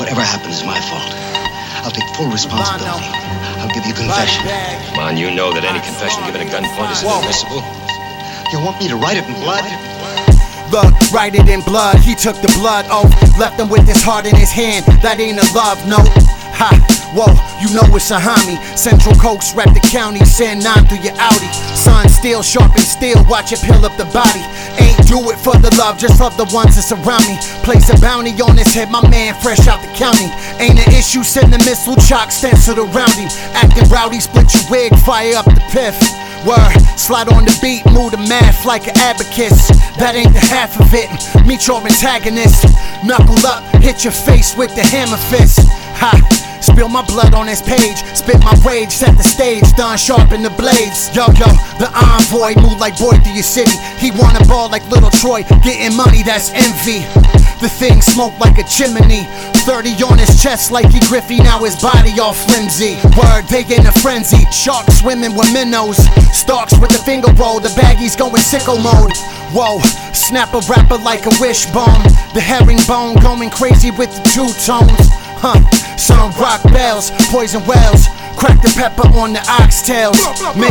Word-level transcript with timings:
Whatever 0.00 0.24
happens 0.24 0.56
is 0.56 0.64
my 0.64 0.80
fault. 0.88 1.12
I'll 1.84 1.92
take 1.92 2.08
full 2.16 2.32
responsibility. 2.32 3.04
I'll 3.60 3.68
give 3.68 3.84
you 3.84 3.92
a 3.92 4.00
confession. 4.00 4.48
Man, 4.96 5.20
you 5.20 5.28
know 5.28 5.52
that 5.52 5.60
any 5.60 5.76
confession 5.84 6.24
given 6.24 6.40
at 6.40 6.48
gunpoint 6.48 6.88
is 6.88 7.04
inadmissible. 7.04 7.60
You 8.48 8.64
want 8.64 8.80
me 8.80 8.88
to 8.88 8.96
write 8.96 9.20
it 9.20 9.28
in 9.28 9.36
blood? 9.44 9.60
Look, 10.72 10.96
write 11.12 11.36
it 11.36 11.52
in 11.52 11.60
blood. 11.68 12.00
He 12.00 12.16
took 12.16 12.40
the 12.40 12.48
blood 12.56 12.88
oath, 12.88 13.12
left 13.36 13.60
him 13.60 13.68
with 13.68 13.84
his 13.84 14.00
heart 14.00 14.24
in 14.24 14.32
his 14.32 14.48
hand. 14.48 14.88
That 15.04 15.20
ain't 15.20 15.36
a 15.36 15.44
love 15.52 15.76
note. 15.84 16.08
Ha, 16.56 16.72
whoa, 17.12 17.36
you 17.60 17.68
know 17.76 17.84
it's 17.92 18.08
a 18.08 18.16
homie. 18.16 18.56
Central 18.72 19.12
Coast, 19.20 19.52
rep 19.52 19.68
the 19.76 19.84
county, 19.84 20.24
send 20.24 20.64
nine 20.64 20.88
through 20.88 21.04
your 21.04 21.16
Audi. 21.20 21.50
Sun 21.76 22.08
still 22.08 22.40
sharp 22.40 22.72
and 22.72 22.88
still, 22.88 23.20
watch 23.28 23.52
it 23.52 23.60
peel 23.60 23.84
up 23.84 23.96
the 24.00 24.08
body. 24.16 24.40
Do 25.10 25.18
it 25.34 25.42
for 25.42 25.58
the 25.58 25.74
love, 25.74 25.98
just 25.98 26.20
love 26.22 26.36
the 26.38 26.46
ones 26.54 26.78
that 26.78 26.86
surround 26.86 27.26
me. 27.26 27.34
Place 27.66 27.90
a 27.90 27.98
bounty 27.98 28.30
on 28.38 28.54
his 28.54 28.70
head, 28.70 28.94
my 28.94 29.02
man 29.10 29.34
fresh 29.42 29.66
out 29.66 29.82
the 29.82 29.90
county. 29.98 30.30
Ain't 30.62 30.78
an 30.78 30.94
issue, 30.94 31.26
send 31.26 31.52
the 31.52 31.58
missile 31.66 31.98
chalk 31.98 32.30
stenciled 32.30 32.78
around 32.78 33.18
him. 33.18 33.26
Acting 33.58 33.90
rowdy, 33.90 34.20
split 34.22 34.46
your 34.54 34.62
wig, 34.70 34.94
fire 35.02 35.34
up 35.34 35.50
the 35.50 35.58
piff. 35.74 35.98
Word, 36.46 36.78
slide 36.94 37.26
on 37.26 37.42
the 37.44 37.58
beat, 37.60 37.82
move 37.90 38.12
the 38.14 38.22
math 38.30 38.64
like 38.64 38.86
an 38.86 38.96
abacus. 39.02 39.58
That 39.98 40.14
ain't 40.14 40.32
the 40.32 40.46
half 40.46 40.78
of 40.78 40.94
it. 40.94 41.10
Meet 41.44 41.66
your 41.66 41.82
antagonist. 41.82 42.70
Knuckle 43.02 43.42
up, 43.50 43.66
hit 43.82 44.04
your 44.04 44.14
face 44.14 44.56
with 44.56 44.72
the 44.78 44.86
hammer 44.86 45.18
fist. 45.26 45.58
Ha! 45.98 46.49
Spill 46.60 46.88
my 46.88 47.04
blood 47.06 47.34
on 47.34 47.46
this 47.46 47.62
page, 47.62 47.98
spit 48.14 48.40
my 48.44 48.54
rage, 48.66 48.92
set 48.92 49.16
the 49.16 49.24
stage, 49.24 49.64
done 49.76 49.96
sharpen 49.96 50.42
the 50.42 50.50
blades. 50.50 51.08
Yo, 51.14 51.26
yo, 51.40 51.48
the 51.80 51.88
envoy 51.92 52.54
move 52.60 52.78
like 52.78 52.98
boy 52.98 53.16
through 53.18 53.34
your 53.34 53.42
city. 53.42 53.76
He 53.98 54.10
wanna 54.10 54.44
ball 54.46 54.68
like 54.68 54.88
Lil 54.90 55.10
Troy, 55.10 55.42
getting 55.62 55.96
money, 55.96 56.22
that's 56.22 56.52
envy. 56.52 57.04
The 57.60 57.68
thing 57.68 58.00
smoke 58.00 58.38
like 58.40 58.56
a 58.56 58.64
chimney. 58.64 59.28
30 59.68 60.02
on 60.04 60.16
his 60.16 60.42
chest 60.42 60.72
like 60.72 60.88
he 60.88 61.00
Griffey, 61.00 61.38
now 61.38 61.62
his 61.62 61.76
body 61.76 62.18
all 62.18 62.32
flimsy. 62.32 62.96
Word, 63.20 63.44
they 63.52 63.60
in 63.68 63.84
a 63.84 63.92
frenzy. 63.92 64.48
Sharks 64.50 65.00
swimming 65.00 65.36
with 65.36 65.52
minnows. 65.52 65.98
Stalks 66.32 66.72
with 66.78 66.90
the 66.90 67.02
finger 67.04 67.30
roll, 67.34 67.60
the 67.60 67.68
baggies 67.76 68.16
going 68.16 68.40
sicko 68.40 68.80
mode. 68.82 69.12
Whoa, 69.52 69.80
snap 70.14 70.54
a 70.54 70.60
rapper 70.72 70.96
like 71.04 71.26
a 71.26 71.34
wishbone. 71.38 72.02
The 72.32 72.40
herringbone 72.40 73.20
going 73.20 73.50
crazy 73.50 73.90
with 73.90 74.08
the 74.08 74.22
two 74.32 74.48
tones. 74.64 75.19
Huh, 75.42 75.56
some 75.96 76.30
rock 76.36 76.62
bells, 76.64 77.10
poison 77.32 77.64
wells. 77.66 78.08
Crack 78.36 78.62
the 78.62 78.72
pepper 78.74 79.06
on 79.18 79.32
the 79.32 79.40
oxtails. 79.46 80.16
Me. 80.56 80.68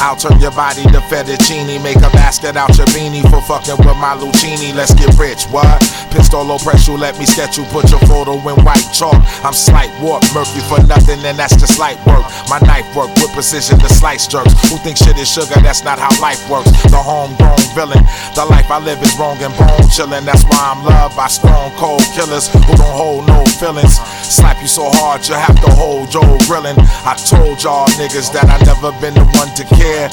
I'll 0.00 0.16
turn 0.16 0.40
your 0.40 0.50
body 0.52 0.82
to 0.90 1.00
fettuccine. 1.06 1.82
Make 1.82 1.98
a 1.98 2.10
basket 2.10 2.56
out 2.56 2.76
your 2.76 2.86
beanie 2.90 3.22
for 3.30 3.40
fucking 3.42 3.78
with 3.86 3.98
my 3.98 4.16
Lucini. 4.16 4.74
Let's 4.74 4.94
get 4.94 5.14
rich, 5.18 5.44
what? 5.52 5.82
Pistolo 6.10 6.58
press 6.62 6.88
you, 6.88 6.96
let 6.96 7.18
me 7.18 7.24
sketch 7.24 7.56
you. 7.56 7.64
Put 7.70 7.90
your 7.90 8.00
photo 8.00 8.34
in 8.48 8.56
white 8.64 8.88
chalk. 8.92 9.16
I'm 9.44 9.52
slight 9.52 9.90
warp, 10.00 10.24
murky 10.34 10.60
for 10.68 10.82
nothing, 10.86 11.20
and 11.24 11.38
that's 11.38 11.56
just 11.56 11.78
light 11.78 11.98
work. 12.06 12.24
My 12.48 12.58
knife 12.60 12.88
work 12.96 13.14
with 13.16 13.32
precision 13.32 13.78
to 13.78 13.88
slice 13.88 14.26
jerks. 14.26 14.52
Who 14.70 14.76
think 14.78 14.96
shit 14.96 15.18
is 15.18 15.30
sugar? 15.30 15.60
That's 15.60 15.84
not 15.84 15.98
how 15.98 16.12
life 16.20 16.42
works. 16.48 16.70
The 16.90 16.98
homegrown 16.98 17.62
villain. 17.74 18.04
The 18.34 18.44
life 18.44 18.70
I 18.70 18.78
live 18.78 19.02
is 19.02 19.16
wrong 19.18 19.38
and 19.42 19.54
bone 19.56 19.88
chillin'. 19.92 20.24
That's 20.24 20.44
why 20.44 20.72
I'm 20.72 20.84
loved 20.84 21.16
by 21.16 21.28
stone 21.28 21.70
cold 21.76 22.02
killers 22.14 22.48
who 22.52 22.60
don't 22.60 22.94
hold 22.96 23.26
no 23.26 23.44
feelings. 23.60 23.96
Slap 24.32 24.62
you 24.62 24.66
so 24.66 24.88
hard 24.88 25.28
you 25.28 25.34
have 25.34 25.60
to 25.60 25.70
hold 25.76 26.10
Joe 26.10 26.24
grilling. 26.48 26.80
I 27.04 27.12
told 27.20 27.60
y'all 27.62 27.84
niggas 28.00 28.32
that 28.32 28.48
I 28.48 28.56
never 28.64 28.88
been 28.96 29.12
the 29.12 29.28
one 29.36 29.52
to 29.60 29.64
care. 29.76 30.08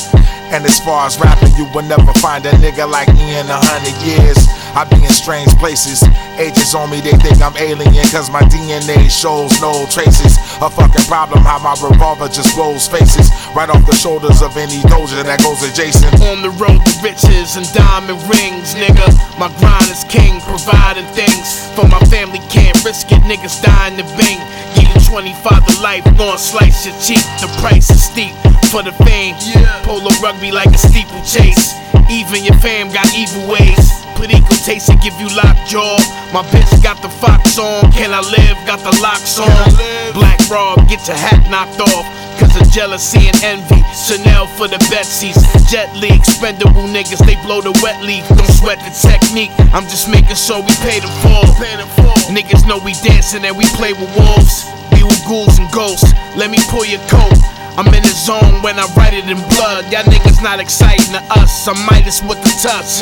And 0.51 0.65
as 0.67 0.75
far 0.83 1.07
as 1.07 1.15
rapping, 1.15 1.55
you 1.55 1.63
will 1.71 1.87
never 1.87 2.11
find 2.19 2.43
a 2.45 2.51
nigga 2.59 2.83
like 2.83 3.07
me 3.15 3.39
in 3.39 3.47
a 3.47 3.55
hundred 3.55 3.95
years. 4.03 4.35
I 4.75 4.85
be 4.85 5.01
in 5.01 5.09
strange 5.09 5.49
places. 5.57 6.03
Agents 6.37 6.75
on 6.75 6.91
me, 6.91 7.01
they 7.01 7.15
think 7.23 7.41
I'm 7.41 7.55
alien, 7.57 8.05
cause 8.13 8.29
my 8.29 8.41
DNA 8.51 9.09
shows 9.09 9.55
no 9.61 9.87
traces. 9.89 10.37
A 10.61 10.69
fucking 10.69 11.07
problem, 11.07 11.41
how 11.41 11.57
my 11.63 11.73
revolver 11.79 12.27
just 12.27 12.53
blows 12.59 12.87
faces. 12.87 13.31
Right 13.55 13.69
off 13.69 13.85
the 13.85 13.95
shoulders 13.95 14.41
of 14.41 14.55
any 14.57 14.83
doja 14.91 15.23
that 15.23 15.41
goes 15.41 15.63
adjacent. 15.63 16.11
On 16.27 16.41
the 16.43 16.53
road 16.59 16.83
to 16.83 16.93
riches 17.01 17.55
and 17.57 17.65
diamond 17.73 18.21
rings, 18.29 18.75
nigga. 18.75 19.09
My 19.39 19.49
grind 19.57 19.89
is 19.89 20.03
king, 20.05 20.41
providing 20.45 21.07
things 21.17 21.71
for 21.73 21.87
my 21.87 22.01
family. 22.11 22.39
Can't 22.49 22.77
risk 22.83 23.09
it, 23.09 23.18
niggas 23.29 23.61
dying 23.61 23.95
to 23.95 24.03
bing. 24.17 24.41
Give 24.73 24.89
you 24.89 25.01
25 25.05 25.37
to 25.69 25.81
life, 25.85 26.03
gon' 26.17 26.39
slice 26.41 26.89
your 26.89 26.97
cheek. 26.97 27.21
The 27.37 27.47
price 27.61 27.89
is 27.93 28.01
steep 28.01 28.33
for 28.73 28.81
the 28.81 28.91
fame. 29.05 29.37
Polo 29.85 30.09
rugby 30.21 30.51
like 30.51 30.73
a 30.73 30.81
steeplechase. 30.81 31.77
Even 32.09 32.43
your 32.43 32.57
fam 32.57 32.89
got 32.89 33.05
evil 33.13 33.45
ways. 33.45 33.85
Put 34.17 34.33
equal 34.33 34.57
taste 34.65 34.89
and 34.89 34.99
give 34.99 35.13
you 35.21 35.29
lockjaw. 35.37 36.01
My 36.33 36.41
bitch 36.49 36.73
got 36.81 37.01
the 37.05 37.09
fox 37.21 37.59
on. 37.59 37.91
Can 37.93 38.11
I 38.11 38.19
live? 38.19 38.57
Got 38.65 38.81
the 38.81 38.97
locks 38.99 39.37
on. 39.37 39.53
Black 40.17 40.41
Rob, 40.49 40.89
get 40.89 41.05
your 41.07 41.15
hat 41.15 41.45
knocked 41.53 41.79
off. 41.79 42.05
Cause 42.39 42.55
of 42.55 42.71
jealousy 42.71 43.27
and 43.27 43.35
envy. 43.43 43.83
Chanel 43.91 44.47
for 44.55 44.67
the 44.67 44.79
Betsy's. 44.89 45.35
Jet 45.69 45.93
Li, 45.99 46.07
expendable 46.07 46.87
niggas, 46.87 47.19
they 47.27 47.35
blow 47.43 47.59
the 47.59 47.75
wet 47.83 48.01
leaf. 48.01 48.23
Don't 48.29 48.47
sweat 48.47 48.79
the 48.79 48.91
technique. 48.95 49.51
I'm 49.75 49.83
just 49.83 50.07
making 50.07 50.35
sure 50.35 50.63
we 50.63 50.73
pay 50.79 50.99
them 51.03 51.11
for. 51.21 51.43
Niggas 52.31 52.67
know 52.67 52.79
we 52.79 52.93
dancing 53.03 53.43
and 53.43 53.57
we 53.57 53.65
play 53.75 53.91
with 53.93 54.09
wolves. 54.15 54.69
Ghouls 55.27 55.59
and 55.59 55.69
ghosts. 55.71 56.13
Let 56.35 56.49
me 56.51 56.59
pull 56.69 56.85
your 56.85 57.01
coat. 57.07 57.37
I'm 57.79 57.87
in 57.95 58.03
the 58.03 58.11
zone 58.11 58.59
when 58.59 58.75
I 58.75 58.83
write 58.99 59.15
it 59.15 59.23
in 59.31 59.39
blood. 59.55 59.87
Y'all 59.87 60.03
niggas 60.03 60.43
not 60.43 60.59
exciting 60.59 61.15
to 61.15 61.23
us. 61.39 61.63
I'm 61.63 61.79
Midas 61.87 62.19
with 62.19 62.43
the 62.43 62.51
touch. 62.59 62.99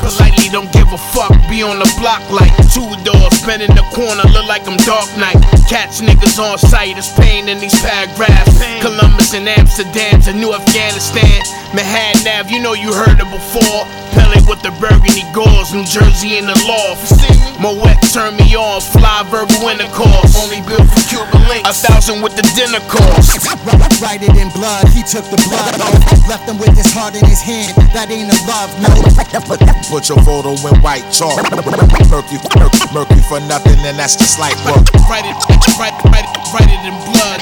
Politely 0.00 0.48
don't 0.48 0.72
give 0.72 0.88
a 0.96 1.00
fuck. 1.12 1.36
Be 1.44 1.60
on 1.60 1.76
the 1.76 1.90
block 2.00 2.24
like 2.32 2.48
two 2.72 2.88
doors. 3.04 3.36
Been 3.44 3.60
in 3.60 3.76
the 3.76 3.84
corner, 3.92 4.24
look 4.32 4.48
like 4.48 4.64
I'm 4.64 4.80
Dark 4.88 5.12
Knight. 5.20 5.36
Catch 5.68 6.00
niggas 6.00 6.40
on 6.40 6.56
sight. 6.56 6.96
It's 6.96 7.12
pain 7.12 7.52
in 7.52 7.60
these 7.60 7.76
paragraphs. 7.84 8.56
Columbus 8.80 9.34
and 9.34 9.44
Amsterdam 9.44 10.24
to 10.24 10.32
New 10.32 10.56
Afghanistan. 10.56 11.44
Manhattan 11.76 12.24
you 12.48 12.64
know 12.64 12.72
you 12.72 12.96
heard 12.96 13.20
it 13.20 13.28
before. 13.28 13.84
Pele 14.16 14.40
with 14.48 14.64
the 14.64 14.72
burgundy 14.80 15.26
gauze. 15.36 15.76
New 15.76 15.84
Jersey 15.84 16.38
in 16.40 16.46
the 16.46 16.56
loft. 16.64 17.12
Moet 17.60 18.00
turn 18.08 18.36
me 18.40 18.56
on. 18.56 18.80
Fly 18.80 19.20
verbal 19.28 19.68
intercourse. 19.68 20.32
Only 20.40 20.64
built 20.64 20.88
for 20.88 21.04
Cuban 21.12 21.43
links. 21.48 21.68
A 21.68 21.74
thousand 21.74 22.22
with 22.22 22.36
the 22.36 22.44
dinner 22.56 22.80
cost. 22.88 23.40
Write 24.02 24.22
it 24.22 24.34
in 24.36 24.50
blood, 24.52 24.88
he 24.90 25.02
took 25.02 25.24
the 25.30 25.40
blood. 25.48 25.72
Left 26.28 26.48
him 26.48 26.58
with 26.58 26.76
his 26.76 26.90
heart 26.92 27.14
in 27.14 27.24
his 27.24 27.40
hand. 27.40 27.74
That 27.92 28.10
ain't 28.10 28.28
a 28.28 28.38
love 28.48 28.72
note. 28.80 29.04
Put 29.88 30.08
your 30.08 30.20
photo 30.24 30.52
in 30.54 30.76
white 30.80 31.06
chalk. 31.12 31.40
Murky, 32.10 32.38
murky, 32.58 32.82
murky 32.92 33.20
for 33.28 33.40
nothing, 33.46 33.78
and 33.84 33.98
that's 33.98 34.16
just 34.16 34.38
like 34.38 34.56
work. 34.64 34.84
Write 35.08 35.26
it, 35.26 35.36
write, 35.78 35.96
write, 36.10 36.28
write 36.52 36.70
it 36.70 36.82
in 36.84 36.96
blood. 37.08 37.40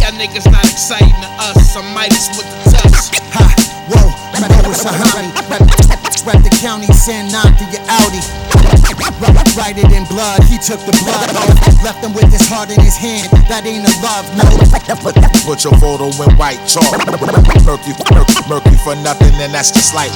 Y'all 0.00 0.12
niggas 0.18 0.50
not 0.50 0.64
exciting 0.64 1.16
to 1.22 1.30
us. 1.50 1.76
I'm 1.76 1.92
Midas 1.94 2.28
with 2.36 2.48
the 2.64 2.70
touch. 2.70 3.20
Ha, 3.34 3.46
whoa, 3.88 4.08
know 4.40 4.70
it's 4.70 4.84
a 4.84 4.92
homie. 4.92 5.85
Rep, 6.26 6.42
the 6.42 6.50
county, 6.58 6.90
send 6.90 7.30
nine 7.30 7.54
to 7.54 7.64
your 7.70 7.86
Audi. 7.86 8.18
Write 9.54 9.78
it 9.78 9.92
in 9.94 10.04
blood, 10.10 10.42
he 10.42 10.58
took 10.58 10.80
the 10.82 10.90
blood 11.06 11.30
oath. 11.38 11.84
Left 11.84 12.02
him 12.02 12.12
with 12.14 12.32
his 12.32 12.42
heart 12.48 12.68
in 12.68 12.80
his 12.80 12.96
hand. 12.96 13.30
That 13.46 13.64
ain't 13.64 13.86
a 13.86 13.94
love 14.02 14.26
note. 14.34 14.58
Put 15.46 15.62
your 15.62 15.78
photo 15.78 16.10
in 16.10 16.36
white 16.36 16.58
chalk. 16.66 16.90
Murky, 17.64 17.94
murky, 18.10 18.34
murky 18.48 18.76
for 18.82 18.96
nothing, 18.96 19.34
and 19.38 19.54
that's 19.54 19.70
just 19.70 19.94
work. 19.94 20.10